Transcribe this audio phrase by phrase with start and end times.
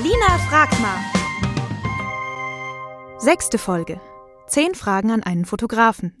[0.00, 0.96] Alina fragt mal.
[3.18, 4.00] Sechste Folge.
[4.46, 6.14] Zehn Fragen an einen Fotografen.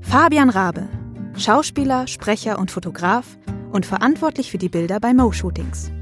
[0.00, 0.88] Fabian Rabe,
[1.36, 3.38] Schauspieler, Sprecher und Fotograf
[3.70, 5.92] und verantwortlich für die Bilder bei Mo-Shootings.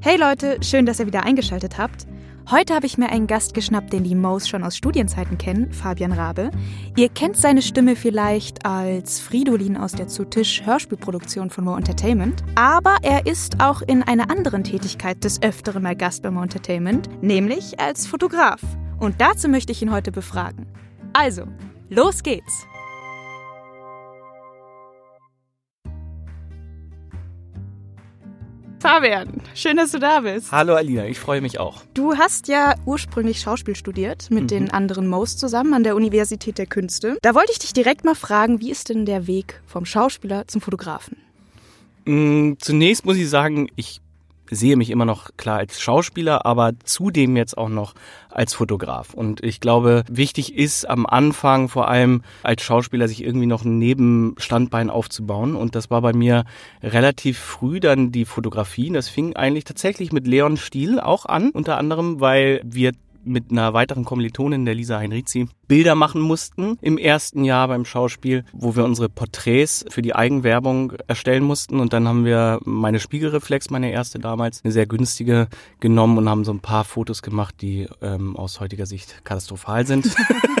[0.00, 2.06] Hey Leute, schön, dass ihr wieder eingeschaltet habt.
[2.50, 6.12] Heute habe ich mir einen Gast geschnappt, den die Mo's schon aus Studienzeiten kennen, Fabian
[6.12, 6.50] Rabe.
[6.94, 12.44] Ihr kennt seine Stimme vielleicht als Fridolin aus der zu Tisch Hörspielproduktion von Mo Entertainment,
[12.54, 17.08] aber er ist auch in einer anderen Tätigkeit des Öfteren mal Gast bei Mo Entertainment,
[17.22, 18.60] nämlich als Fotograf.
[18.98, 20.66] Und dazu möchte ich ihn heute befragen.
[21.14, 21.44] Also,
[21.88, 22.66] los geht's!
[28.84, 30.52] Fabian, schön, dass du da bist.
[30.52, 31.80] Hallo Alina, ich freue mich auch.
[31.94, 34.48] Du hast ja ursprünglich Schauspiel studiert mit mhm.
[34.48, 37.16] den anderen Mo's zusammen an der Universität der Künste.
[37.22, 40.60] Da wollte ich dich direkt mal fragen, wie ist denn der Weg vom Schauspieler zum
[40.60, 41.16] Fotografen?
[42.04, 44.02] Mm, zunächst muss ich sagen, ich
[44.50, 47.94] sehe mich immer noch klar als Schauspieler, aber zudem jetzt auch noch
[48.30, 49.14] als Fotograf.
[49.14, 53.78] Und ich glaube, wichtig ist am Anfang vor allem als Schauspieler sich irgendwie noch ein
[53.78, 55.54] Nebenstandbein aufzubauen.
[55.56, 56.44] Und das war bei mir
[56.82, 58.90] relativ früh dann die Fotografie.
[58.90, 62.92] Das fing eigentlich tatsächlich mit Leon Stiel auch an, unter anderem, weil wir
[63.24, 68.44] mit einer weiteren Kommilitonin, der Lisa Heinrizi, Bilder machen mussten im ersten Jahr beim Schauspiel,
[68.52, 71.80] wo wir unsere Porträts für die Eigenwerbung erstellen mussten.
[71.80, 75.48] Und dann haben wir meine Spiegelreflex, meine erste damals, eine sehr günstige
[75.80, 80.14] genommen und haben so ein paar Fotos gemacht, die ähm, aus heutiger Sicht katastrophal sind.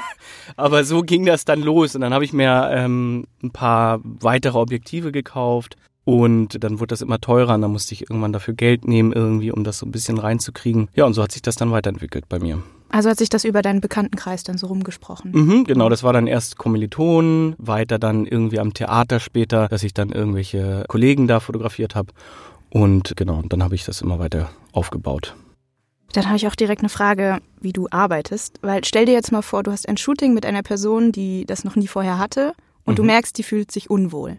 [0.56, 1.94] Aber so ging das dann los.
[1.94, 7.00] Und dann habe ich mir ähm, ein paar weitere Objektive gekauft, und dann wurde das
[7.00, 9.92] immer teurer und dann musste ich irgendwann dafür Geld nehmen irgendwie, um das so ein
[9.92, 10.88] bisschen reinzukriegen.
[10.94, 12.62] Ja, und so hat sich das dann weiterentwickelt bei mir.
[12.90, 15.32] Also hat sich das über deinen Bekanntenkreis dann so rumgesprochen?
[15.32, 19.94] Mhm, genau, das war dann erst Kommilitonen, weiter dann irgendwie am Theater später, dass ich
[19.94, 22.12] dann irgendwelche Kollegen da fotografiert habe.
[22.70, 25.34] Und genau, dann habe ich das immer weiter aufgebaut.
[26.12, 28.58] Dann habe ich auch direkt eine Frage, wie du arbeitest.
[28.62, 31.64] Weil stell dir jetzt mal vor, du hast ein Shooting mit einer Person, die das
[31.64, 32.52] noch nie vorher hatte
[32.84, 32.96] und mhm.
[32.96, 34.36] du merkst, die fühlt sich unwohl.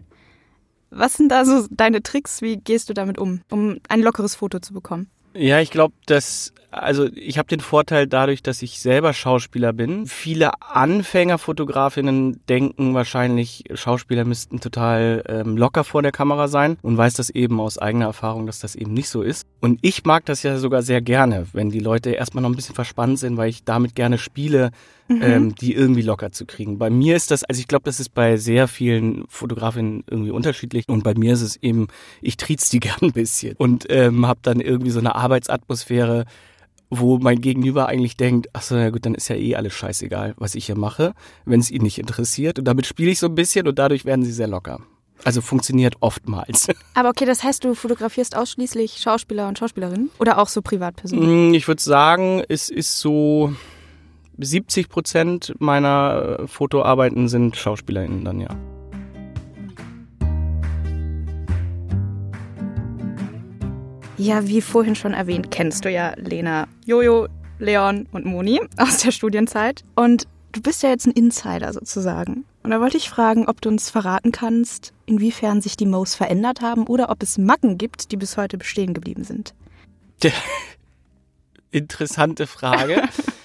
[0.96, 2.40] Was sind da so deine Tricks?
[2.42, 5.08] Wie gehst du damit um, um ein lockeres Foto zu bekommen?
[5.34, 10.06] Ja, ich glaube, dass also ich habe den Vorteil dadurch, dass ich selber Schauspieler bin.
[10.06, 17.14] Viele Anfängerfotografinnen denken wahrscheinlich, Schauspieler müssten total ähm, locker vor der Kamera sein und weiß
[17.14, 19.46] das eben aus eigener Erfahrung, dass das eben nicht so ist.
[19.60, 22.74] Und ich mag das ja sogar sehr gerne, wenn die Leute erstmal noch ein bisschen
[22.74, 24.70] verspannt sind, weil ich damit gerne spiele,
[25.08, 25.22] mhm.
[25.22, 26.78] ähm, die irgendwie locker zu kriegen.
[26.78, 30.88] Bei mir ist das, also ich glaube, das ist bei sehr vielen Fotografinnen irgendwie unterschiedlich
[30.88, 31.88] und bei mir ist es eben,
[32.20, 36.24] ich triez die gern ein bisschen und ähm, habe dann irgendwie so eine Arbeitsatmosphäre,
[36.88, 40.34] wo mein Gegenüber eigentlich denkt, ach so, ja gut, dann ist ja eh alles scheißegal,
[40.36, 41.14] was ich hier mache,
[41.44, 42.58] wenn es ihn nicht interessiert.
[42.58, 44.80] Und damit spiele ich so ein bisschen und dadurch werden sie sehr locker.
[45.24, 46.68] Also funktioniert oftmals.
[46.94, 51.50] Aber okay, das heißt, du fotografierst ausschließlich Schauspieler und Schauspielerinnen oder auch so Privatpersonen?
[51.50, 53.52] Mm, ich würde sagen, es ist so
[54.38, 58.48] 70 Prozent meiner Fotoarbeiten sind SchauspielerInnen dann, ja.
[64.18, 69.10] Ja, wie vorhin schon erwähnt, kennst du ja Lena, Jojo, Leon und Moni aus der
[69.10, 69.84] Studienzeit.
[69.94, 72.44] Und du bist ja jetzt ein Insider sozusagen.
[72.62, 76.62] Und da wollte ich fragen, ob du uns verraten kannst, inwiefern sich die Mo's verändert
[76.62, 79.54] haben oder ob es Macken gibt, die bis heute bestehen geblieben sind.
[81.70, 83.02] Interessante Frage.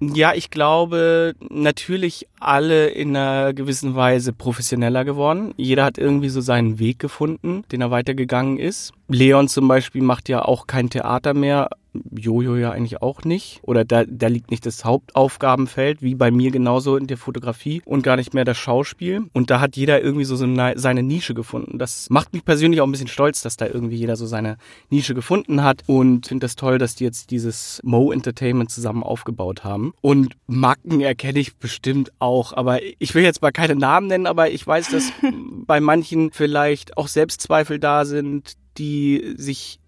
[0.00, 5.52] Ja, ich glaube, natürlich alle in einer gewissen Weise professioneller geworden.
[5.56, 8.92] Jeder hat irgendwie so seinen Weg gefunden, den er weitergegangen ist.
[9.08, 11.70] Leon zum Beispiel macht ja auch kein Theater mehr,
[12.10, 13.60] Jojo ja eigentlich auch nicht.
[13.62, 18.02] Oder da, da liegt nicht das Hauptaufgabenfeld, wie bei mir genauso in der Fotografie und
[18.02, 19.24] gar nicht mehr das Schauspiel.
[19.32, 21.78] Und da hat jeder irgendwie so seine Nische gefunden.
[21.78, 24.56] Das macht mich persönlich auch ein bisschen stolz, dass da irgendwie jeder so seine
[24.90, 25.82] Nische gefunden hat.
[25.86, 29.92] Und finde das toll, dass die jetzt dieses Mo Entertainment zusammen aufgebaut haben.
[30.00, 32.52] Und Macken erkenne ich bestimmt auch.
[32.52, 35.12] Aber ich will jetzt mal keine Namen nennen, aber ich weiß, dass
[35.66, 39.80] bei manchen vielleicht auch Selbstzweifel da sind, die sich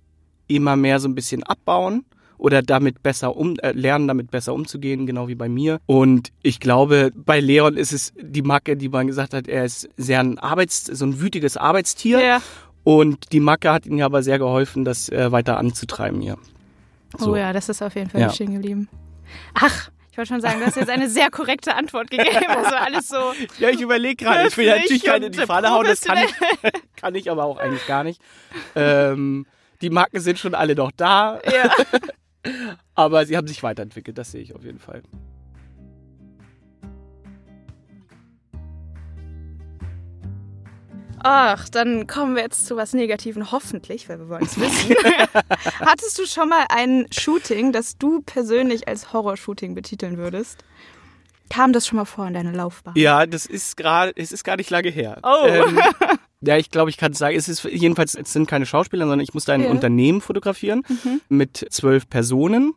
[0.54, 2.04] immer mehr so ein bisschen abbauen
[2.38, 5.80] oder damit besser um äh, lernen, damit besser umzugehen, genau wie bei mir.
[5.86, 9.88] Und ich glaube, bei Leon ist es die Macke, die man gesagt hat, er ist
[9.96, 12.20] sehr ein Arbeits, so ein wütiges Arbeitstier.
[12.20, 12.42] Ja.
[12.82, 16.38] Und die Macke hat ihm aber sehr geholfen, das äh, weiter anzutreiben hier.
[17.18, 17.32] So.
[17.32, 18.30] Oh ja, das ist auf jeden Fall ja.
[18.30, 18.88] stehen geblieben.
[19.54, 22.46] Ach, ich wollte schon sagen, du hast jetzt eine sehr korrekte Antwort gegeben.
[22.48, 23.32] Also alles so.
[23.58, 24.48] Ja, ich überlege gerade.
[24.48, 26.32] Ich will ja natürlich keine in die Falle hauen, das kann ich,
[26.96, 28.20] kann ich aber auch eigentlich gar nicht.
[28.74, 29.46] Ähm,
[29.82, 31.40] die Marken sind schon alle noch da.
[31.50, 31.72] Ja.
[32.94, 35.02] Aber sie haben sich weiterentwickelt, das sehe ich auf jeden Fall.
[41.22, 44.96] Ach, dann kommen wir jetzt zu was Negativen, hoffentlich, weil wir wollen es wissen.
[45.80, 50.64] Hattest du schon mal ein Shooting, das du persönlich als Horror-Shooting betiteln würdest?
[51.50, 52.94] Kam das schon mal vor in deiner Laufbahn?
[52.96, 55.18] Ja, das ist gerade, es ist gar nicht lange her.
[55.22, 55.46] Oh.
[55.46, 55.78] Ähm,
[56.42, 59.34] ja, ich glaube, ich kann sagen, es ist jedenfalls, es sind keine Schauspieler, sondern ich
[59.34, 59.70] musste ein Ja.
[59.70, 61.20] Unternehmen fotografieren Mhm.
[61.28, 62.72] mit zwölf Personen.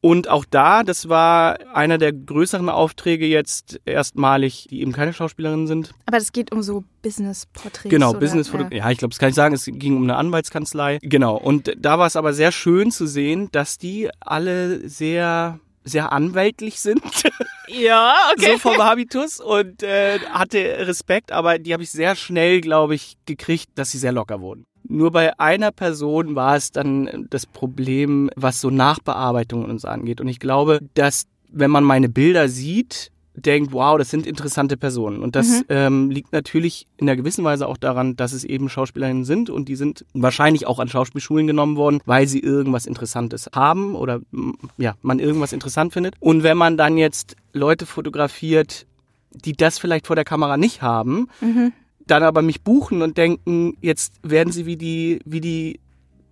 [0.00, 5.66] Und auch da, das war einer der größeren Aufträge jetzt erstmalig, die eben keine Schauspielerinnen
[5.66, 5.92] sind.
[6.06, 7.90] Aber es geht um so Business-Porträts.
[7.90, 8.68] Genau, business Ja.
[8.70, 8.90] ja.
[8.92, 10.98] ich glaube, das kann ich sagen, es ging um eine Anwaltskanzlei.
[11.02, 16.12] Genau, und da war es aber sehr schön zu sehen, dass die alle sehr sehr
[16.12, 17.02] anwältlich sind,
[17.68, 18.52] Ja, okay.
[18.52, 23.16] so vom Habitus und äh, hatte Respekt, aber die habe ich sehr schnell, glaube ich,
[23.26, 24.64] gekriegt, dass sie sehr locker wurden.
[24.84, 30.20] Nur bei einer Person war es dann das Problem, was so Nachbearbeitung und so angeht.
[30.20, 35.22] Und ich glaube, dass wenn man meine Bilder sieht, denkt, wow, das sind interessante Personen.
[35.22, 35.64] Und das Mhm.
[35.68, 39.68] ähm, liegt natürlich in einer gewissen Weise auch daran, dass es eben Schauspielerinnen sind und
[39.68, 44.20] die sind wahrscheinlich auch an Schauspielschulen genommen worden, weil sie irgendwas Interessantes haben oder
[44.76, 46.14] ja, man irgendwas interessant findet.
[46.20, 48.86] Und wenn man dann jetzt Leute fotografiert,
[49.32, 51.72] die das vielleicht vor der Kamera nicht haben, Mhm.
[52.06, 55.80] dann aber mich buchen und denken, jetzt werden sie wie die, wie die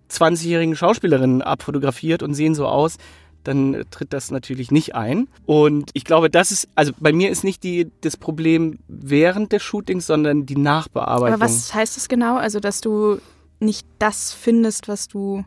[0.09, 2.97] 20-jährigen Schauspielerinnen abfotografiert und sehen so aus,
[3.43, 5.27] dann tritt das natürlich nicht ein.
[5.45, 9.63] Und ich glaube, das ist, also bei mir ist nicht die, das Problem während des
[9.63, 11.35] Shootings, sondern die Nachbearbeitung.
[11.35, 12.37] Aber was heißt das genau?
[12.37, 13.19] Also, dass du
[13.59, 15.43] nicht das findest, was du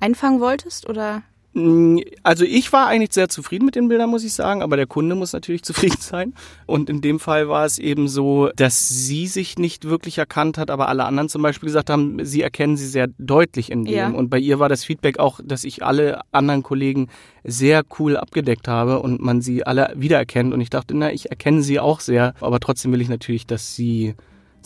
[0.00, 0.88] einfangen wolltest?
[0.88, 1.22] Oder?
[1.58, 4.86] Mm, Also ich war eigentlich sehr zufrieden mit den Bildern, muss ich sagen, aber der
[4.86, 6.34] Kunde muss natürlich zufrieden sein.
[6.66, 10.70] Und in dem Fall war es eben so, dass sie sich nicht wirklich erkannt hat,
[10.70, 13.94] aber alle anderen zum Beispiel gesagt haben, sie erkennen sie sehr deutlich in dem.
[13.94, 14.08] Ja.
[14.08, 17.08] Und bei ihr war das Feedback auch, dass ich alle anderen Kollegen
[17.44, 20.52] sehr cool abgedeckt habe und man sie alle wiedererkennt.
[20.52, 23.74] Und ich dachte, na, ich erkenne sie auch sehr, aber trotzdem will ich natürlich, dass
[23.74, 24.14] sie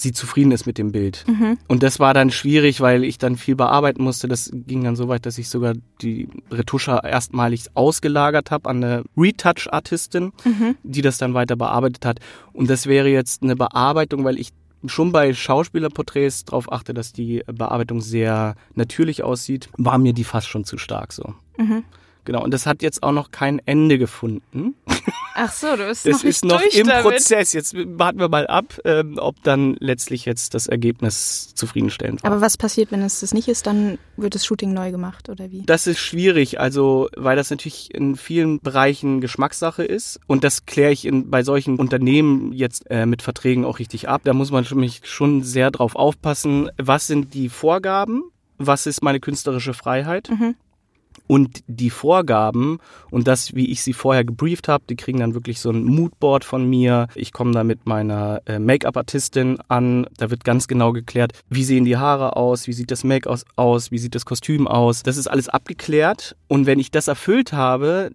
[0.03, 1.25] sie zufrieden ist mit dem Bild.
[1.27, 1.59] Mhm.
[1.69, 4.29] Und das war dann schwierig, weil ich dann viel bearbeiten musste.
[4.29, 9.05] Das ging dann so weit, dass ich sogar die Retusche erstmalig ausgelagert habe an eine
[9.17, 10.77] Retouch-Artistin, Mhm.
[10.83, 12.21] die das dann weiter bearbeitet hat.
[12.53, 14.51] Und das wäre jetzt eine Bearbeitung, weil ich
[14.87, 20.49] schon bei Schauspielerporträts darauf achte, dass die Bearbeitung sehr natürlich aussieht, war mir die fast
[20.49, 21.35] schon zu stark so.
[21.57, 21.85] Mhm.
[22.25, 24.75] Genau, und das hat jetzt auch noch kein Ende gefunden.
[25.35, 27.03] Ach so, du bist Das noch nicht ist noch durch im damit.
[27.05, 27.53] Prozess.
[27.53, 32.31] Jetzt warten wir mal ab, ähm, ob dann letztlich jetzt das Ergebnis zufriedenstellend war.
[32.31, 33.67] Aber was passiert, wenn es das nicht ist?
[33.67, 35.63] Dann wird das Shooting neu gemacht, oder wie?
[35.67, 40.93] Das ist schwierig, also weil das natürlich in vielen Bereichen Geschmackssache ist und das kläre
[40.93, 44.21] ich in, bei solchen Unternehmen jetzt äh, mit Verträgen auch richtig ab.
[44.25, 48.23] Da muss man für mich schon sehr drauf aufpassen, was sind die Vorgaben,
[48.59, 50.55] was ist meine künstlerische Freiheit Mhm.
[51.33, 52.77] Und die Vorgaben
[53.11, 56.45] und das, wie ich sie vorher gebrieft habe, die kriegen dann wirklich so ein Moodboard
[56.45, 57.07] von mir.
[57.15, 60.07] Ich komme da mit meiner äh, Make-up-Artistin an.
[60.19, 63.47] Da wird ganz genau geklärt, wie sehen die Haare aus, wie sieht das Make aus,
[63.57, 65.05] aus, wie sieht das Kostüm aus.
[65.05, 68.11] Das ist alles abgeklärt und wenn ich das erfüllt habe,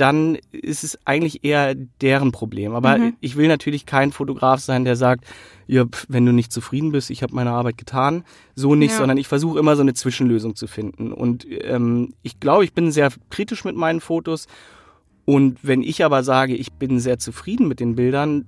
[0.00, 2.74] dann ist es eigentlich eher deren Problem.
[2.74, 3.16] Aber Mhm.
[3.20, 5.24] ich will natürlich kein Fotograf sein, der sagt,
[5.66, 8.24] ja, pf, wenn du nicht zufrieden bist, ich habe meine Arbeit getan.
[8.54, 8.98] So nicht, Ja.
[8.98, 11.12] sondern ich versuche immer so eine Zwischenlösung zu finden.
[11.12, 14.46] Und ähm, ich glaube, ich bin sehr kritisch mit meinen Fotos.
[15.24, 18.46] Und wenn ich aber sage, ich bin sehr zufrieden mit den Bildern,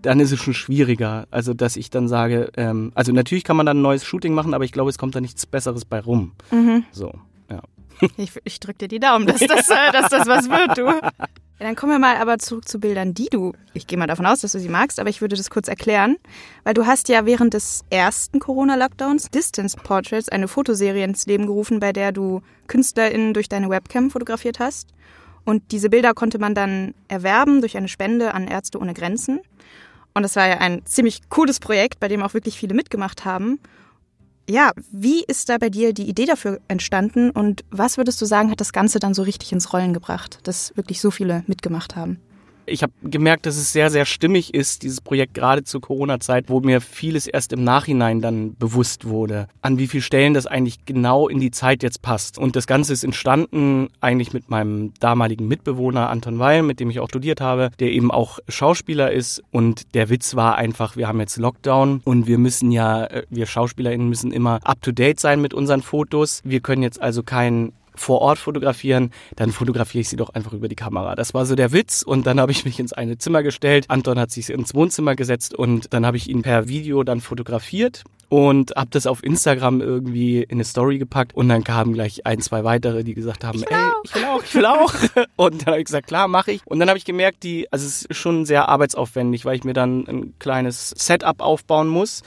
[0.00, 1.26] dann ist es schon schwieriger.
[1.32, 4.54] Also, dass ich dann sage, ähm, also natürlich kann man dann ein neues Shooting machen,
[4.54, 6.32] aber ich glaube, es kommt da nichts Besseres bei rum.
[6.52, 6.84] Mhm.
[6.92, 7.12] So,
[7.50, 7.62] ja.
[8.16, 10.86] Ich, ich drück dir die Daumen, dass das, äh, dass das was wird, du.
[11.62, 14.26] Ja, dann kommen wir mal aber zurück zu Bildern, die du, ich gehe mal davon
[14.26, 16.16] aus, dass du sie magst, aber ich würde das kurz erklären,
[16.64, 21.78] weil du hast ja während des ersten Corona-Lockdowns Distance Portraits, eine Fotoserie ins Leben gerufen,
[21.78, 24.88] bei der du KünstlerInnen durch deine Webcam fotografiert hast.
[25.44, 29.40] Und diese Bilder konnte man dann erwerben durch eine Spende an Ärzte ohne Grenzen.
[30.14, 33.60] Und das war ja ein ziemlich cooles Projekt, bei dem auch wirklich viele mitgemacht haben.
[34.48, 38.50] Ja, wie ist da bei dir die Idee dafür entstanden und was würdest du sagen,
[38.50, 42.20] hat das Ganze dann so richtig ins Rollen gebracht, dass wirklich so viele mitgemacht haben?
[42.72, 46.60] Ich habe gemerkt, dass es sehr, sehr stimmig ist, dieses Projekt gerade zur Corona-Zeit, wo
[46.60, 51.28] mir vieles erst im Nachhinein dann bewusst wurde, an wie vielen Stellen das eigentlich genau
[51.28, 52.38] in die Zeit jetzt passt.
[52.38, 56.98] Und das Ganze ist entstanden eigentlich mit meinem damaligen Mitbewohner Anton Weil, mit dem ich
[56.98, 59.42] auch studiert habe, der eben auch Schauspieler ist.
[59.50, 63.44] Und der Witz war einfach, wir haben jetzt Lockdown und wir müssen ja, äh, wir
[63.44, 66.40] SchauspielerInnen müssen immer up-to-date sein mit unseren Fotos.
[66.42, 70.68] Wir können jetzt also kein vor Ort fotografieren, dann fotografiere ich sie doch einfach über
[70.68, 71.14] die Kamera.
[71.14, 73.86] Das war so der Witz und dann habe ich mich ins eine Zimmer gestellt.
[73.88, 78.04] Anton hat sich ins Wohnzimmer gesetzt und dann habe ich ihn per Video dann fotografiert
[78.32, 82.40] und habe das auf Instagram irgendwie in eine Story gepackt und dann kamen gleich ein,
[82.40, 84.04] zwei weitere, die gesagt haben, Ich ey, auch.
[84.04, 84.94] ich will auch, ich will auch.
[85.36, 86.62] und dann habe ich gesagt, klar, mache ich.
[86.64, 89.74] Und dann habe ich gemerkt, die, also es ist schon sehr arbeitsaufwendig, weil ich mir
[89.74, 92.22] dann ein kleines Setup aufbauen muss,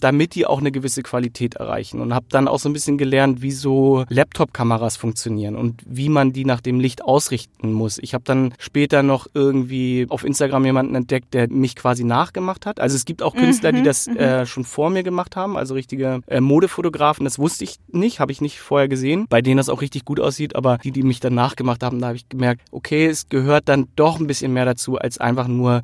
[0.00, 2.00] damit die auch eine gewisse Qualität erreichen.
[2.00, 6.32] Und habe dann auch so ein bisschen gelernt, wie so Laptop-Kameras funktionieren und wie man
[6.32, 7.98] die nach dem Licht ausrichten muss.
[7.98, 12.80] Ich habe dann später noch irgendwie auf Instagram jemanden entdeckt, der mich quasi nachgemacht hat.
[12.80, 16.20] Also es gibt auch Künstler, die das äh, schon vor mir gemacht haben, also richtige
[16.26, 17.24] äh, Modefotografen.
[17.24, 20.20] Das wusste ich nicht, habe ich nicht vorher gesehen, bei denen das auch richtig gut
[20.20, 20.56] aussieht.
[20.56, 23.88] Aber die, die mich dann nachgemacht haben, da habe ich gemerkt, okay, es gehört dann
[23.96, 25.82] doch ein bisschen mehr dazu, als einfach nur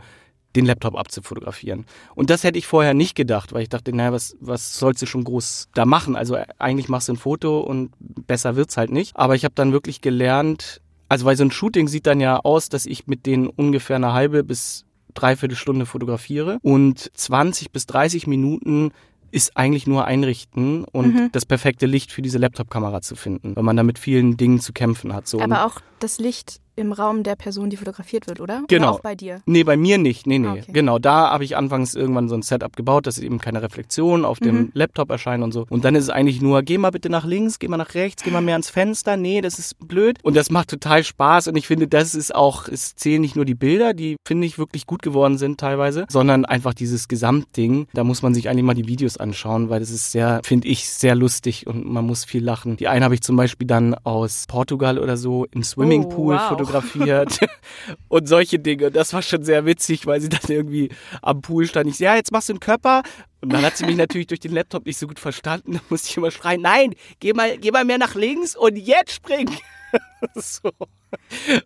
[0.56, 1.84] den Laptop abzufotografieren.
[2.14, 5.06] Und das hätte ich vorher nicht gedacht, weil ich dachte, naja, was, was sollst du
[5.06, 6.16] schon groß da machen?
[6.16, 9.14] Also äh, eigentlich machst du ein Foto und besser wird's halt nicht.
[9.16, 12.68] Aber ich habe dann wirklich gelernt, also weil so ein Shooting sieht dann ja aus,
[12.68, 18.26] dass ich mit denen ungefähr eine halbe bis dreiviertel Stunde fotografiere und 20 bis 30
[18.26, 18.92] Minuten
[19.36, 21.28] ist eigentlich nur einrichten und Mhm.
[21.32, 24.72] das perfekte Licht für diese Laptop-Kamera zu finden, weil man da mit vielen Dingen zu
[24.72, 25.28] kämpfen hat.
[25.28, 25.40] So.
[25.40, 28.62] Aber auch das Licht im Raum der Person, die fotografiert wird, oder?
[28.68, 28.88] Genau.
[28.88, 29.40] Oder auch bei dir.
[29.46, 30.26] Nee, bei mir nicht.
[30.26, 30.46] Nee, nee.
[30.46, 30.72] Ah, okay.
[30.72, 34.38] Genau, da habe ich anfangs irgendwann so ein Setup gebaut, dass eben keine Reflexion auf
[34.38, 34.70] dem Mhm.
[34.74, 35.66] Laptop erscheinen und so.
[35.70, 38.22] Und dann ist es eigentlich nur, geh mal bitte nach links, geh mal nach rechts,
[38.22, 39.16] geh mal mehr ans Fenster.
[39.16, 40.18] Nee, das ist blöd.
[40.22, 41.48] Und das macht total Spaß.
[41.48, 44.58] Und ich finde, das ist auch, es zählen nicht nur die Bilder, die finde ich
[44.58, 47.86] wirklich gut geworden sind teilweise, sondern einfach dieses Gesamtding.
[47.94, 50.88] Da muss man sich eigentlich mal die Videos anschauen, weil das ist sehr, finde ich,
[50.88, 52.76] sehr lustig und man muss viel lachen.
[52.76, 56.48] Die eine habe ich zum Beispiel dann aus Portugal oder so im Swimmingpool Oh, wow.
[56.48, 56.65] fotografiert
[58.08, 58.90] und solche Dinge.
[58.90, 60.90] Das war schon sehr witzig, weil sie dann irgendwie
[61.22, 61.88] am Pool stand.
[61.88, 63.02] Ich so, ja, jetzt machst du einen Körper.
[63.40, 65.74] Und dann hat sie mich natürlich durch den Laptop nicht so gut verstanden.
[65.74, 69.12] Da musste ich immer schreien, nein, geh mal, geh mal mehr nach links und jetzt
[69.12, 69.50] spring.
[70.34, 70.70] so.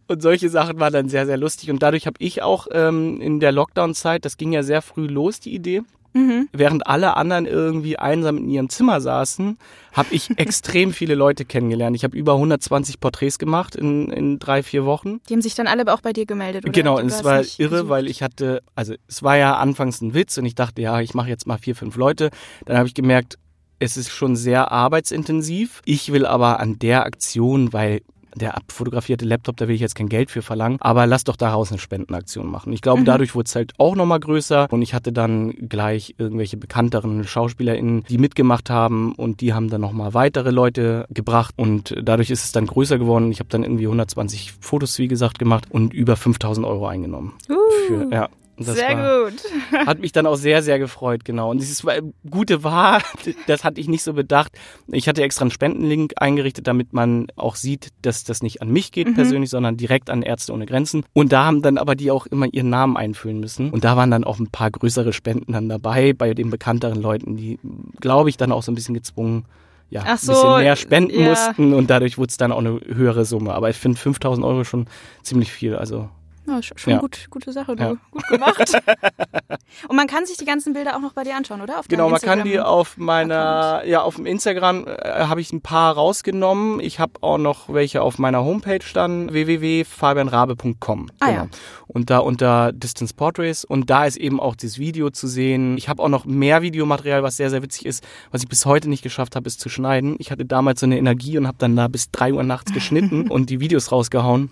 [0.06, 1.70] Und solche Sachen waren dann sehr, sehr lustig.
[1.70, 5.40] Und dadurch habe ich auch ähm, in der Lockdown-Zeit, das ging ja sehr früh los,
[5.40, 6.48] die Idee, Mhm.
[6.52, 9.58] während alle anderen irgendwie einsam in ihrem Zimmer saßen,
[9.92, 11.96] habe ich extrem viele Leute kennengelernt.
[11.96, 15.20] Ich habe über 120 Porträts gemacht in, in drei, vier Wochen.
[15.28, 16.72] Die haben sich dann alle aber auch bei dir gemeldet, oder?
[16.72, 17.88] Genau, es war irre, gesucht.
[17.88, 21.14] weil ich hatte, also es war ja anfangs ein Witz und ich dachte, ja, ich
[21.14, 22.30] mache jetzt mal vier, fünf Leute.
[22.66, 23.38] Dann habe ich gemerkt,
[23.78, 25.80] es ist schon sehr arbeitsintensiv.
[25.84, 28.02] Ich will aber an der Aktion, weil
[28.34, 31.70] der abfotografierte Laptop, da will ich jetzt kein Geld für verlangen, aber lass doch daraus
[31.70, 32.72] eine Spendenaktion machen.
[32.72, 33.06] Ich glaube, Mhm.
[33.06, 38.04] dadurch wurde es halt auch nochmal größer und ich hatte dann gleich irgendwelche bekannteren SchauspielerInnen,
[38.08, 42.52] die mitgemacht haben und die haben dann nochmal weitere Leute gebracht und dadurch ist es
[42.52, 43.30] dann größer geworden.
[43.32, 47.32] Ich habe dann irgendwie 120 Fotos, wie gesagt, gemacht und über 5000 Euro eingenommen.
[47.48, 47.54] Uh,
[47.86, 48.28] Für, ja.
[48.66, 49.42] Das sehr war, gut.
[49.86, 51.50] hat mich dann auch sehr, sehr gefreut, genau.
[51.50, 51.86] Und dieses
[52.30, 53.00] Gute war,
[53.46, 54.52] das hatte ich nicht so bedacht.
[54.88, 58.92] Ich hatte extra einen Spendenlink eingerichtet, damit man auch sieht, dass das nicht an mich
[58.92, 59.14] geht Mhm.
[59.14, 61.04] persönlich, sondern direkt an Ärzte ohne Grenzen.
[61.14, 63.70] Und da haben dann aber die auch immer ihren Namen einfüllen müssen.
[63.70, 67.36] Und da waren dann auch ein paar größere Spenden dann dabei, bei den bekannteren Leuten,
[67.36, 67.58] die,
[68.00, 69.46] glaube ich, dann auch so ein bisschen gezwungen,
[69.88, 71.30] ja, Ach so, ein bisschen mehr spenden ja.
[71.30, 71.74] mussten.
[71.74, 73.54] Und dadurch wurde es dann auch eine höhere Summe.
[73.54, 74.86] Aber ich finde 5000 Euro schon
[75.22, 75.74] ziemlich viel.
[75.74, 76.08] Also
[76.50, 76.98] Ja, sch- schon Ja.
[76.98, 77.82] gut, gute Sache, du.
[77.82, 77.96] Ja.
[78.10, 78.58] Gut gemacht.
[79.88, 81.80] Und man kann sich die ganzen Bilder auch noch bei dir anschauen, oder?
[81.88, 85.94] Genau, man kann die auf meiner, ja, auf dem Instagram äh, habe ich ein paar
[85.94, 86.80] rausgenommen.
[86.80, 91.08] Ich habe auch noch welche auf meiner Homepage dann www.fabianrabe.com.
[91.20, 91.46] Ah, ja.
[91.86, 95.76] Und da unter Distance Portraits und da ist eben auch das Video zu sehen.
[95.76, 98.88] Ich habe auch noch mehr Videomaterial, was sehr sehr witzig ist, was ich bis heute
[98.88, 100.16] nicht geschafft habe, ist zu schneiden.
[100.18, 103.28] Ich hatte damals so eine Energie und habe dann da bis drei Uhr nachts geschnitten
[103.30, 104.50] und die Videos rausgehauen.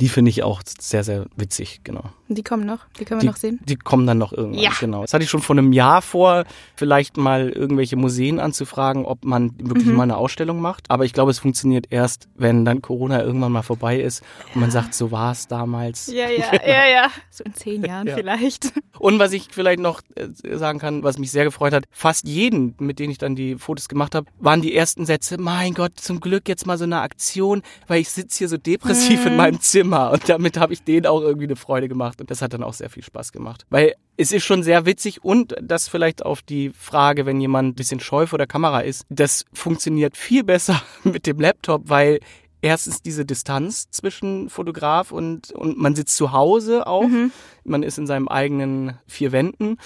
[0.00, 2.04] Die finde ich auch sehr, sehr witzig, genau.
[2.28, 3.60] Die kommen noch, die können wir Die, noch sehen.
[3.64, 4.70] die kommen dann noch irgendwann, Ja.
[4.80, 5.02] genau.
[5.02, 9.52] Das hatte ich schon vor einem Jahr vor, vielleicht mal irgendwelche Museen anzufragen, ob man
[9.58, 9.94] wirklich Mhm.
[9.96, 10.90] mal eine Ausstellung macht.
[10.90, 14.22] Aber ich glaube, es funktioniert erst, wenn dann Corona irgendwann mal vorbei ist
[14.54, 16.06] und man sagt, so war es damals.
[16.06, 17.10] Ja, ja, ja, ja.
[17.30, 18.14] So in zehn Jahren Ja.
[18.16, 18.72] vielleicht.
[18.98, 22.74] Und was ich vielleicht noch äh, sagen kann, was mich sehr gefreut hat, fast jeden,
[22.78, 26.20] mit denen ich dann die Fotos gemacht habe, waren die ersten Sätze, mein Gott, zum
[26.20, 29.26] Glück jetzt mal so eine Aktion, weil ich sitze hier so depressiv Mhm.
[29.26, 29.83] in meinem Zimmer.
[30.12, 32.20] Und damit habe ich denen auch irgendwie eine Freude gemacht.
[32.20, 33.66] Und das hat dann auch sehr viel Spaß gemacht.
[33.70, 37.74] Weil es ist schon sehr witzig und das vielleicht auf die Frage, wenn jemand ein
[37.74, 42.20] bisschen scheu vor der Kamera ist, das funktioniert viel besser mit dem Laptop, weil
[42.62, 47.06] erstens diese Distanz zwischen Fotograf und, und man sitzt zu Hause auch.
[47.06, 47.30] Mhm.
[47.64, 49.76] Man ist in seinem eigenen vier Wänden.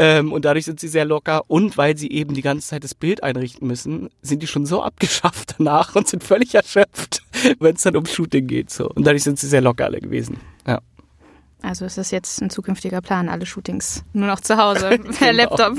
[0.00, 1.42] Ähm, und dadurch sind sie sehr locker.
[1.48, 4.82] Und weil sie eben die ganze Zeit das Bild einrichten müssen, sind die schon so
[4.82, 7.22] abgeschafft danach und sind völlig erschöpft,
[7.58, 8.70] wenn es dann ums Shooting geht.
[8.70, 8.88] So.
[8.88, 10.38] Und dadurch sind sie sehr locker alle gewesen.
[10.66, 10.80] Ja.
[11.62, 15.32] Also ist das jetzt ein zukünftiger Plan, alle Shootings nur noch zu Hause per Genau.
[15.32, 15.76] Laptop.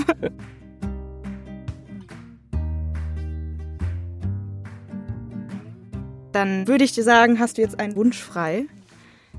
[6.33, 8.65] Dann würde ich dir sagen, hast du jetzt einen Wunsch frei.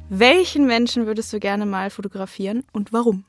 [0.09, 3.25] Welchen Menschen würdest du gerne mal fotografieren und warum?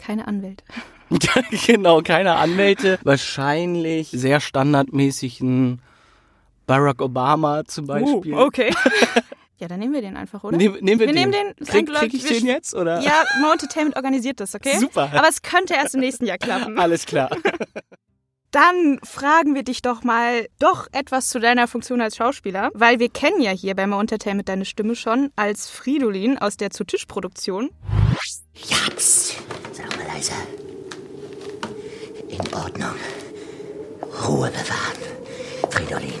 [0.00, 0.64] Keine Anwälte.
[1.66, 2.98] genau, keine Anwälte.
[3.02, 5.82] Wahrscheinlich sehr standardmäßigen
[6.66, 8.34] Barack Obama zum Beispiel.
[8.34, 8.72] Uh, okay.
[9.58, 10.56] Ja, dann nehmen wir den einfach, oder?
[10.56, 11.28] Nehm, nehmen wir, wir den.
[11.28, 11.66] nehmen den.
[11.66, 13.00] Krieg, krieg ich den jetzt, oder?
[13.02, 14.78] Ja, Mo Entertainment organisiert das, okay?
[14.78, 15.10] Super.
[15.12, 16.78] Aber es könnte erst im nächsten Jahr klappen.
[16.78, 17.28] Alles klar.
[18.52, 23.10] Dann fragen wir dich doch mal doch etwas zu deiner Funktion als Schauspieler, weil wir
[23.10, 27.68] kennen ja hier bei Mo Entertainment deine Stimme schon als Fridolin aus der Zu-Tisch-Produktion.
[28.54, 29.29] Jetzt!
[30.20, 30.32] Leise.
[32.28, 32.94] In Ordnung.
[34.26, 35.70] Ruhe bewahren.
[35.70, 36.12] Fridolin,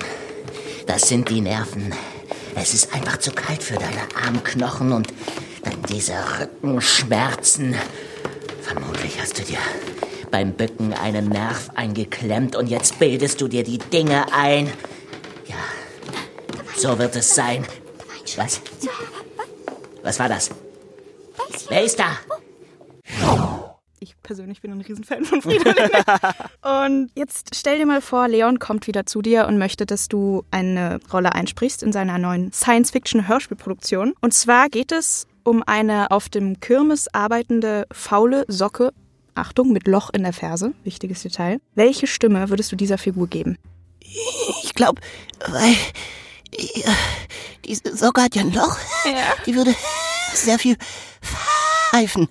[0.86, 1.92] das sind die Nerven.
[2.54, 5.08] Es ist einfach zu kalt für deine Armknochen und
[5.64, 7.74] dann diese Rückenschmerzen.
[8.62, 9.58] Vermutlich hast du dir
[10.30, 14.72] beim Bücken einen Nerv eingeklemmt und jetzt bildest du dir die Dinge ein.
[15.46, 15.56] Ja,
[16.74, 17.66] so wird es sein.
[18.36, 18.60] Was?
[20.02, 20.50] Was war das?
[21.68, 22.16] Wer ist da?
[24.30, 25.90] Ich persönlich bin ein Riesenfan von Fridolin.
[26.84, 30.44] und jetzt stell dir mal vor, Leon kommt wieder zu dir und möchte, dass du
[30.52, 34.14] eine Rolle einsprichst in seiner neuen Science-Fiction-Hörspielproduktion.
[34.20, 38.92] Und zwar geht es um eine auf dem Kirmes arbeitende faule Socke.
[39.34, 41.58] Achtung, mit Loch in der Ferse, wichtiges Detail.
[41.74, 43.58] Welche Stimme würdest du dieser Figur geben?
[44.62, 45.00] Ich glaube,
[45.48, 45.74] weil
[46.52, 46.82] äh,
[47.64, 48.78] diese Socke hat ja ein Loch.
[49.06, 49.34] Ja.
[49.44, 49.74] Die würde
[50.34, 50.76] sehr viel
[51.20, 52.28] pfeifen,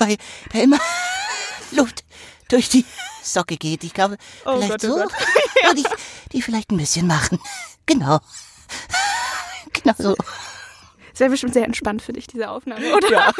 [0.00, 0.16] weil
[0.52, 0.78] da immer
[1.72, 2.04] Luft
[2.48, 2.84] durch die
[3.22, 3.84] Socke geht.
[3.84, 5.12] Ich glaube, Oh vielleicht Gott, oh so Gott.
[5.64, 5.86] würde ich
[6.32, 7.38] die vielleicht ein bisschen machen.
[7.86, 8.20] Genau.
[9.72, 10.16] Genau so.
[11.12, 13.10] Es wäre bestimmt sehr entspannt für dich, diese Aufnahme, oder?
[13.10, 13.32] Ja.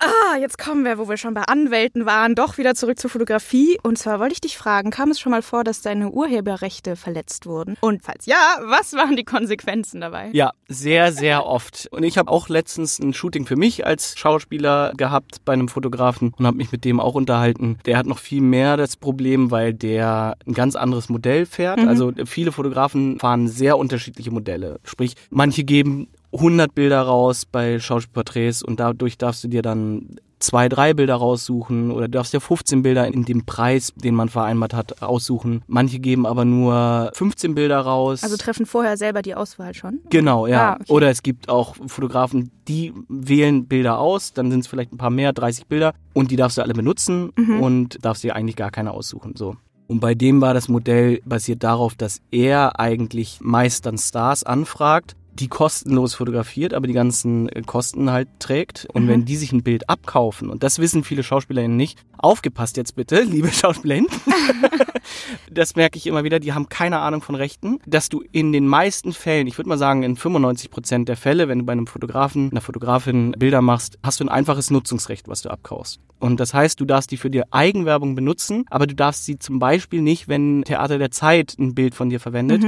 [0.00, 3.78] Ah, jetzt kommen wir, wo wir schon bei Anwälten waren, doch wieder zurück zur Fotografie.
[3.82, 7.46] Und zwar wollte ich dich fragen, kam es schon mal vor, dass deine Urheberrechte verletzt
[7.46, 7.76] wurden?
[7.80, 10.30] Und falls ja, was waren die Konsequenzen dabei?
[10.32, 11.88] Ja, sehr, sehr oft.
[11.90, 16.32] Und ich habe auch letztens ein Shooting für mich als Schauspieler gehabt bei einem Fotografen
[16.38, 17.78] und habe mich mit dem auch unterhalten.
[17.84, 21.80] Der hat noch viel mehr das Problem, weil der ein ganz anderes Modell fährt.
[21.80, 24.78] Also viele Fotografen fahren sehr unterschiedliche Modelle.
[24.84, 30.68] Sprich, manche geben 100 Bilder raus bei Schauspielporträts und dadurch darfst du dir dann zwei,
[30.68, 34.72] drei Bilder raussuchen oder du darfst dir 15 Bilder in dem Preis, den man vereinbart
[34.72, 35.62] hat, aussuchen.
[35.66, 38.22] Manche geben aber nur 15 Bilder raus.
[38.22, 39.98] Also treffen vorher selber die Auswahl schon?
[40.10, 40.74] Genau, ja.
[40.74, 40.92] Ah, okay.
[40.92, 45.10] Oder es gibt auch Fotografen, die wählen Bilder aus, dann sind es vielleicht ein paar
[45.10, 47.60] mehr, 30 Bilder und die darfst du alle benutzen Mhm.
[47.60, 49.34] und darfst dir eigentlich gar keine aussuchen.
[49.36, 49.56] So.
[49.88, 55.16] Und bei dem war das Modell basiert darauf, dass er eigentlich meist dann Stars anfragt,
[55.38, 58.86] die kostenlos fotografiert, aber die ganzen äh, Kosten halt trägt.
[58.92, 59.08] Und Mhm.
[59.08, 63.20] wenn die sich ein Bild abkaufen, und das wissen viele SchauspielerInnen nicht, aufgepasst jetzt bitte,
[63.22, 64.08] liebe SchauspielerInnen,
[65.50, 68.66] das merke ich immer wieder, die haben keine Ahnung von Rechten, dass du in den
[68.66, 71.86] meisten Fällen, ich würde mal sagen in 95 Prozent der Fälle, wenn du bei einem
[71.86, 76.00] Fotografen, einer Fotografin Bilder machst, hast du ein einfaches Nutzungsrecht, was du abkaufst.
[76.20, 79.58] Und das heißt, du darfst die für die Eigenwerbung benutzen, aber du darfst sie zum
[79.60, 82.62] Beispiel nicht, wenn Theater der Zeit ein Bild von dir verwendet,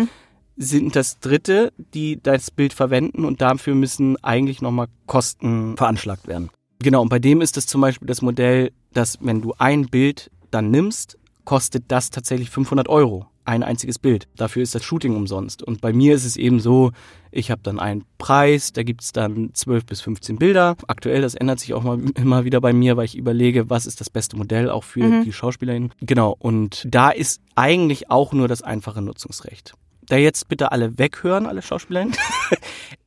[0.56, 6.50] sind das Dritte, die das Bild verwenden und dafür müssen eigentlich nochmal Kosten veranschlagt werden.
[6.82, 10.30] Genau, und bei dem ist es zum Beispiel das Modell, dass wenn du ein Bild
[10.50, 13.26] dann nimmst, kostet das tatsächlich 500 Euro.
[13.44, 14.28] Ein einziges Bild.
[14.36, 15.62] Dafür ist das Shooting umsonst.
[15.62, 16.92] Und bei mir ist es eben so,
[17.32, 20.76] ich habe dann einen Preis, da gibt's dann 12 bis 15 Bilder.
[20.86, 24.00] Aktuell, das ändert sich auch mal immer wieder bei mir, weil ich überlege, was ist
[24.00, 25.90] das beste Modell auch für die Schauspielerin.
[26.00, 29.74] Genau, und da ist eigentlich auch nur das einfache Nutzungsrecht.
[30.10, 32.14] Da jetzt bitte alle weghören, alle Schauspielerinnen.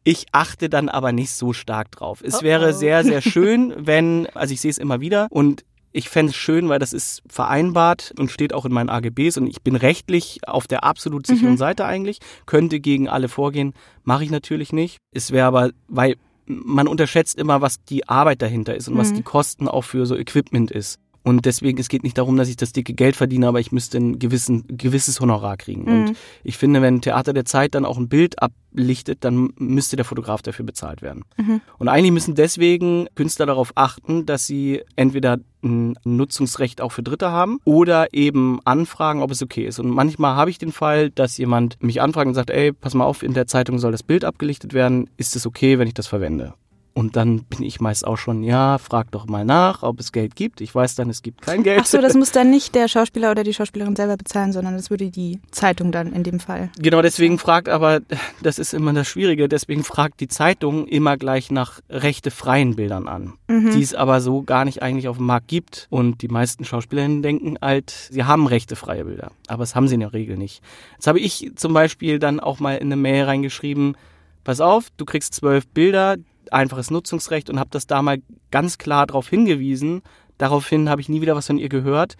[0.05, 2.19] Ich achte dann aber nicht so stark drauf.
[2.21, 2.71] Es Oh wäre oh.
[2.73, 5.63] sehr, sehr schön, wenn, also ich sehe es immer wieder und
[5.93, 9.47] ich fände es schön, weil das ist vereinbart und steht auch in meinen AGBs und
[9.47, 14.29] ich bin rechtlich auf der absolut sicheren Seite eigentlich, könnte gegen alle vorgehen, mache ich
[14.29, 14.97] natürlich nicht.
[15.13, 16.15] Es wäre aber, weil
[16.47, 19.15] man unterschätzt immer, was die Arbeit dahinter ist und was Mhm.
[19.15, 20.99] die Kosten auch für so Equipment ist.
[21.23, 23.97] Und deswegen, es geht nicht darum, dass ich das dicke Geld verdiene, aber ich müsste
[23.97, 25.83] ein gewissen, gewisses Honorar kriegen.
[25.83, 25.87] Mhm.
[25.87, 30.03] Und ich finde, wenn Theater der Zeit dann auch ein Bild ablichtet, dann müsste der
[30.03, 31.23] Fotograf dafür bezahlt werden.
[31.37, 31.61] Mhm.
[31.77, 37.31] Und eigentlich müssen deswegen Künstler darauf achten, dass sie entweder ein Nutzungsrecht auch für Dritte
[37.31, 39.79] haben oder eben anfragen, ob es okay ist.
[39.79, 43.05] Und manchmal habe ich den Fall, dass jemand mich anfragt und sagt, ey, pass mal
[43.05, 45.09] auf, in der Zeitung soll das Bild abgelichtet werden.
[45.15, 46.53] Ist es okay, wenn ich das verwende?
[46.95, 50.35] Und dann bin ich meist auch schon, ja, frag doch mal nach, ob es Geld
[50.35, 50.61] gibt.
[50.61, 51.79] Ich weiß dann, es gibt kein Geld.
[51.81, 54.91] Ach so, das muss dann nicht der Schauspieler oder die Schauspielerin selber bezahlen, sondern das
[54.91, 56.69] würde die Zeitung dann in dem Fall.
[56.77, 58.01] Genau, deswegen fragt aber,
[58.43, 63.33] das ist immer das Schwierige, deswegen fragt die Zeitung immer gleich nach rechtefreien Bildern an,
[63.49, 65.87] die es aber so gar nicht eigentlich auf dem Markt gibt.
[65.89, 70.01] Und die meisten Schauspielerinnen denken halt, sie haben rechtefreie Bilder, aber das haben sie in
[70.01, 70.61] der Regel nicht.
[70.93, 73.97] Jetzt habe ich zum Beispiel dann auch mal in eine Mail reingeschrieben,
[74.43, 76.17] pass auf, du kriegst zwölf Bilder,
[76.51, 78.17] einfaches Nutzungsrecht und habe das da mal
[78.51, 80.01] ganz klar darauf hingewiesen,
[80.39, 82.15] Daraufhin habe ich nie wieder was von ihr gehört.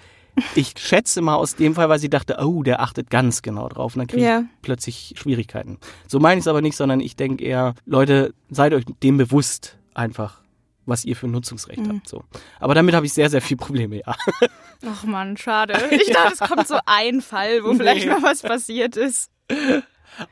[0.54, 3.96] Ich schätze mal aus dem Fall, weil sie dachte, oh, der achtet ganz genau drauf.
[3.96, 4.44] Und dann kriege ich Ja.
[4.62, 5.80] plötzlich Schwierigkeiten.
[6.08, 9.80] So meine ich es aber nicht, sondern ich denke eher, Leute, seid euch dem bewusst
[9.96, 10.42] einfach,
[10.86, 11.90] was ihr für ein Nutzungsrecht Mhm.
[11.90, 12.08] habt.
[12.08, 12.24] So.
[12.60, 14.16] Aber damit habe ich sehr, sehr viel Probleme, ja.
[14.86, 15.74] Ach man, schade.
[15.92, 18.12] Ich dachte, es kommt so ein Fall, wo vielleicht Nee.
[18.12, 19.32] mal was passiert ist.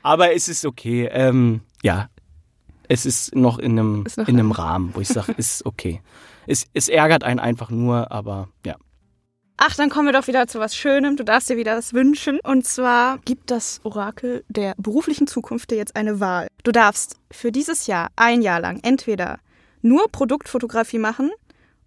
[0.04, 1.10] Aber es ist okay.
[1.12, 2.10] Ähm, ja,
[2.92, 6.02] es ist noch in einem, noch in einem Rahmen, wo ich sage, ist okay.
[6.46, 8.76] Es, es ärgert einen einfach nur, aber ja.
[9.56, 11.16] Ach, dann kommen wir doch wieder zu was Schönem.
[11.16, 12.42] Du darfst dir wieder was wünschen.
[12.42, 16.48] Und zwar gibt das Orakel der beruflichen Zukunft dir jetzt eine Wahl.
[16.64, 19.40] Du darfst für dieses Jahr ein Jahr lang entweder
[19.82, 21.32] nur Produktfotografie machen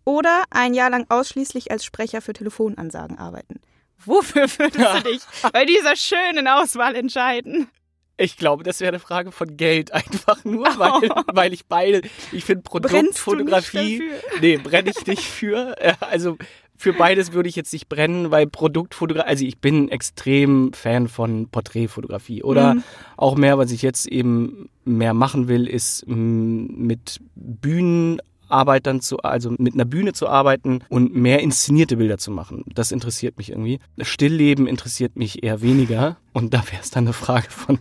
[0.05, 3.61] oder ein Jahr lang ausschließlich als Sprecher für Telefonansagen arbeiten.
[4.07, 5.21] Wofür würdest du dich
[5.53, 7.69] bei dieser schönen Auswahl entscheiden?
[8.16, 12.44] Ich glaube, das wäre eine Frage von Geld einfach nur, weil, weil ich beide, ich
[12.44, 14.03] finde Produktfotografie,
[14.40, 15.74] nee, brenne ich nicht für.
[16.00, 16.37] Also
[16.77, 21.48] für beides würde ich jetzt nicht brennen, weil Produktfotografie, also ich bin extrem Fan von
[21.48, 22.83] Porträtfotografie oder Mhm.
[23.16, 29.74] auch mehr, was ich jetzt eben mehr machen will, ist mit Bühnenarbeitern zu, also mit
[29.74, 32.64] einer Bühne zu arbeiten und mehr inszenierte Bilder zu machen.
[32.74, 33.79] Das interessiert mich irgendwie.
[34.00, 37.79] Stillleben interessiert mich eher weniger und da wäre es dann eine Frage von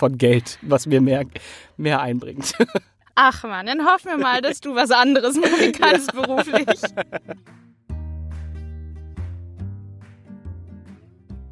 [0.00, 1.26] von Geld, was mir mehr,
[1.76, 2.54] mehr einbringt.
[3.14, 6.80] Ach man, dann hoffen wir mal, dass du was anderes machen kannst beruflich.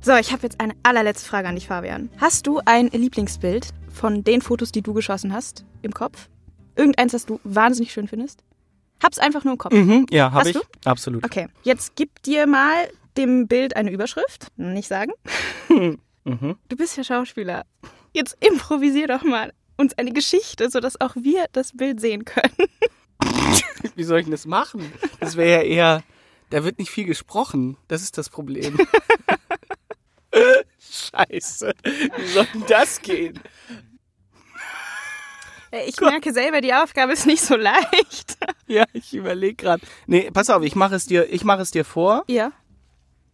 [0.01, 2.09] So, ich habe jetzt eine allerletzte Frage an dich, Fabian.
[2.19, 6.31] Hast du ein Lieblingsbild von den Fotos, die du geschossen hast, im Kopf?
[6.75, 8.43] Irgendeins, das du wahnsinnig schön findest?
[9.03, 9.75] Hab's einfach nur im Kopf.
[9.75, 10.55] Mhm, ja, habe Hast ich.
[10.55, 10.61] du?
[10.87, 11.23] Absolut.
[11.25, 14.47] Okay, jetzt gib dir mal dem Bild eine Überschrift.
[14.57, 15.13] Nicht sagen.
[16.25, 16.57] Mhm.
[16.69, 17.65] Du bist ja Schauspieler.
[18.13, 22.53] Jetzt improvisier doch mal uns eine Geschichte, sodass auch wir das Bild sehen können.
[23.95, 24.93] Wie soll ich denn das machen?
[25.21, 26.03] Das wäre ja eher,
[26.51, 27.77] da wird nicht viel gesprochen.
[27.87, 28.79] Das ist das Problem.
[30.81, 31.73] Scheiße.
[32.17, 33.41] Wie soll denn das gehen?
[35.87, 38.39] Ich merke selber, die Aufgabe ist nicht so leicht.
[38.67, 39.83] Ja, ich überlege gerade.
[40.07, 42.53] Nee, pass auf, ich mache es dir, ich mache es dir vor Ja.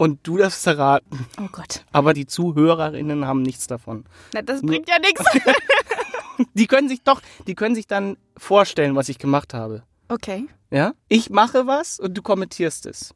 [0.04, 1.26] Und du darfst erraten.
[1.40, 1.82] Oh Gott.
[1.90, 4.04] Aber die Zuhörerinnen haben nichts davon.
[4.34, 5.24] Na, das bringt ja nichts.
[6.54, 9.84] Die können sich doch, die können sich dann vorstellen, was ich gemacht habe.
[10.08, 10.48] Okay.
[10.68, 10.92] Ja?
[11.08, 13.14] Ich mache was und du kommentierst es.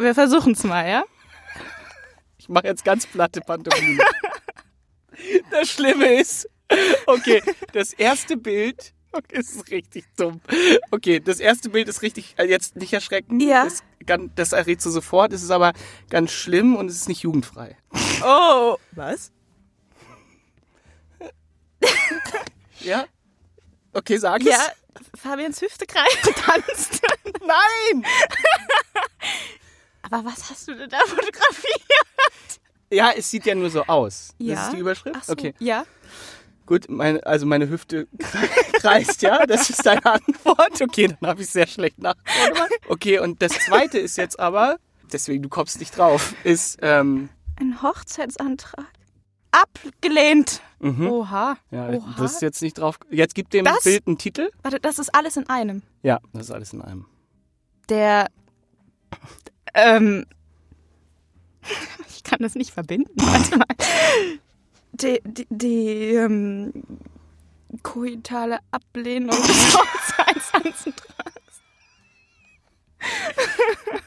[0.00, 1.04] Wir versuchen es mal, ja?
[2.38, 4.02] Ich mache jetzt ganz platte Pantomime.
[5.52, 6.48] Das Schlimme ist,
[7.06, 7.40] okay,
[7.72, 10.40] das erste Bild okay, ist richtig dumm.
[10.90, 13.40] Okay, das erste Bild ist richtig, äh, jetzt nicht erschrecken.
[13.40, 13.64] Ja.
[13.64, 13.82] Das,
[14.34, 15.32] das errätst du sofort.
[15.32, 15.72] Es ist aber
[16.10, 17.76] ganz schlimm und es ist nicht jugendfrei.
[18.24, 18.76] Oh.
[18.92, 19.30] Was?
[22.80, 23.04] Ja?
[23.92, 25.20] Okay, sag Ja, es.
[25.20, 27.00] Fabians Hüftekreis tanzt.
[27.40, 28.04] Nein!
[30.02, 32.60] Aber was hast du denn da fotografiert?
[32.90, 34.34] Ja, es sieht ja nur so aus.
[34.38, 34.54] Ja.
[34.56, 35.16] Das ist die Überschrift?
[35.18, 35.54] Ach so, Okay.
[35.60, 35.84] Ja.
[36.72, 38.08] Gut, meine, also meine Hüfte
[38.72, 39.44] kreist, ja?
[39.44, 40.80] Das ist deine Antwort.
[40.80, 42.70] Okay, dann habe ich sehr schlecht nachgedacht.
[42.88, 44.78] Okay, und das zweite ist jetzt aber,
[45.12, 47.28] deswegen du kommst nicht drauf, ist, ähm,
[47.60, 48.86] Ein Hochzeitsantrag.
[49.50, 50.62] Abgelehnt.
[50.78, 51.08] mhm.
[51.10, 51.58] Oha.
[51.70, 52.14] ja, Oha.
[52.16, 52.98] das ist jetzt nicht drauf.
[53.10, 53.84] Jetzt gib dem Das?
[53.84, 54.50] Bild einen Titel.
[54.62, 55.82] Warte, das ist alles in einem.
[56.02, 57.04] Ja, das ist alles in einem.
[57.90, 58.28] Der.
[59.74, 60.24] Ähm.
[62.08, 63.10] Ich kann das nicht verbinden.
[63.16, 63.66] Warte mal.
[64.92, 66.72] Die, die, die ähm,
[67.82, 71.32] koitale Ablehnung des Hochzeitsantrags.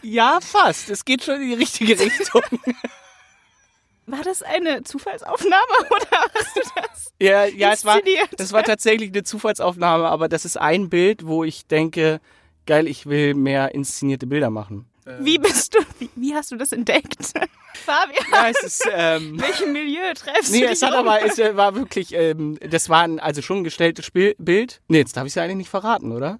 [0.01, 0.89] Ja, fast.
[0.89, 2.43] Es geht schon in die richtige Richtung.
[4.05, 7.11] War das eine Zufallsaufnahme oder hast du das?
[7.19, 7.99] ja, ja, es war,
[8.37, 12.21] es war tatsächlich eine Zufallsaufnahme, aber das ist ein Bild, wo ich denke,
[12.67, 14.85] geil, ich will mehr inszenierte Bilder machen.
[15.19, 15.79] Wie bist du?
[15.99, 17.17] Wie, wie hast du das entdeckt?
[17.85, 21.07] Fabian, Ja, es ist, ähm, welchem Milieu treffst Nee, du es dich hat um?
[21.07, 24.81] aber, es war wirklich, ähm, das war ein, also schon ein gestelltes Spiel, Bild.
[24.87, 26.39] Nee, jetzt darf ich es ja eigentlich nicht verraten, oder?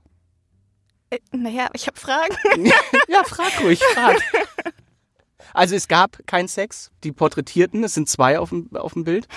[1.12, 2.36] Äh, Naja, ich habe Fragen.
[3.08, 4.18] Ja, frag ruhig, frag.
[5.54, 6.92] Also es gab keinen Sex.
[7.04, 9.28] Die Porträtierten, es sind zwei auf dem, auf dem Bild,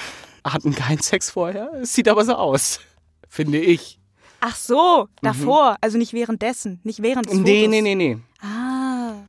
[0.45, 1.71] hatten keinen Sex vorher.
[1.83, 2.81] Es sieht aber so aus,
[3.29, 4.01] finde ich.
[4.41, 7.43] Ach so, davor, also nicht währenddessen, nicht während des Mhm.
[7.43, 7.71] Nee, Fotos.
[7.71, 8.19] nee, nee, nee.
[8.41, 8.78] Ah,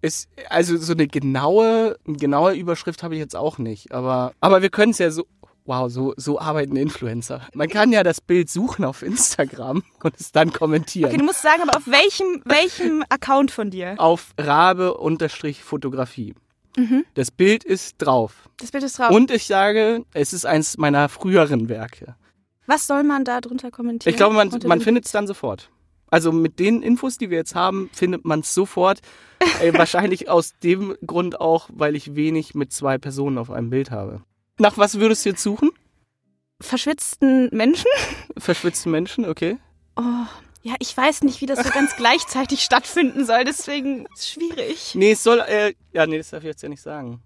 [0.02, 3.92] Es, also so eine genaue, genaue Überschrift habe ich jetzt auch nicht.
[3.92, 5.26] Aber, aber wir können es ja so.
[5.66, 7.42] Wow, so, so arbeiten Influencer.
[7.54, 11.10] Man kann ja das Bild suchen auf Instagram und es dann kommentieren.
[11.10, 13.94] okay, du musst sagen, aber auf welchem, welchem Account von dir?
[14.00, 16.34] auf Rabe-Fotografie.
[17.14, 18.50] Das Bild ist drauf.
[18.58, 19.12] Das Bild ist drauf.
[19.12, 22.16] Und ich sage, es ist eins meiner früheren Werke.
[22.66, 24.12] Was soll man da drunter kommentieren?
[24.12, 25.70] Ich glaube, man, man findet es dann sofort.
[26.12, 29.00] Also mit den Infos, die wir jetzt haben, findet man es sofort.
[29.62, 33.92] Äh, wahrscheinlich aus dem Grund auch, weil ich wenig mit zwei Personen auf einem Bild
[33.92, 34.22] habe.
[34.58, 35.72] Nach was würdest du jetzt suchen?
[36.62, 37.90] Verschwitzten Menschen?
[38.38, 39.58] Verschwitzten Menschen, okay.
[39.96, 40.26] Oh,
[40.62, 44.96] ja, ich weiß nicht, wie das so ganz gleichzeitig stattfinden soll, deswegen ist es schwierig.
[44.96, 47.22] Nee, es soll, äh, ja, nee, das darf ich jetzt ja nicht sagen.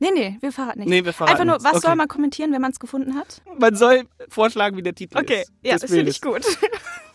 [0.00, 0.88] Nee, nee, wir verraten nicht.
[0.88, 1.86] Nee, wir verraten Einfach nur, was okay.
[1.86, 3.42] soll man kommentieren, wenn man es gefunden hat?
[3.58, 5.52] Man soll vorschlagen, wie der Titel Okay, ist.
[5.62, 6.42] ja, des das finde ich gut.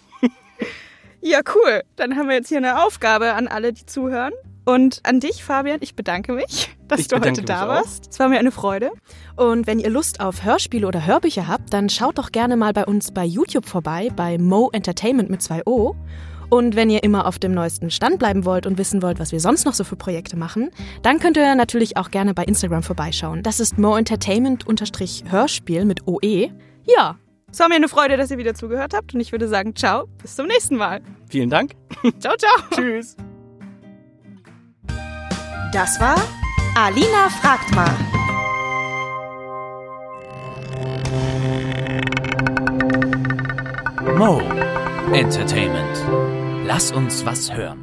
[1.23, 1.83] ja, cool.
[1.95, 4.33] Dann haben wir jetzt hier eine Aufgabe an alle, die zuhören.
[4.65, 8.07] Und an dich, Fabian, ich bedanke mich, dass Ich du heute da warst.
[8.11, 8.91] Es war mir eine Freude.
[9.35, 12.85] Und wenn ihr Lust auf Hörspiele oder Hörbücher habt, dann schaut doch gerne mal bei
[12.85, 15.95] uns bei YouTube vorbei, bei Mo Entertainment mit zwei O.
[16.49, 19.39] Und wenn ihr immer auf dem neuesten Stand bleiben wollt und wissen wollt, was wir
[19.39, 20.69] sonst noch so für Projekte machen,
[21.01, 23.41] dann könnt ihr natürlich auch gerne bei Instagram vorbeischauen.
[23.43, 26.51] Das ist Mo Entertainment-Hörspiel mit OE.
[26.85, 27.17] Ja,
[27.53, 30.07] es war mir eine Freude, dass ihr wieder zugehört habt und ich würde sagen, ciao,
[30.19, 31.01] bis zum nächsten Mal.
[31.29, 31.73] Vielen Dank.
[32.19, 32.55] Ciao, ciao.
[32.71, 33.15] Tschüss.
[35.71, 36.15] Das war
[36.75, 37.91] Alina fragt mal.
[44.17, 44.41] Mo
[45.13, 46.03] Entertainment.
[46.65, 47.82] Lass uns was hören.